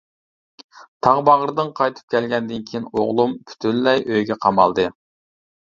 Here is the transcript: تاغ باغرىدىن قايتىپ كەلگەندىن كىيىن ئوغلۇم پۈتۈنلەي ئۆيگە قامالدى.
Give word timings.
تاغ 1.07 1.19
باغرىدىن 1.29 1.69
قايتىپ 1.81 2.15
كەلگەندىن 2.17 2.65
كىيىن 2.71 2.89
ئوغلۇم 2.93 3.39
پۈتۈنلەي 3.47 4.05
ئۆيگە 4.11 4.43
قامالدى. 4.49 4.91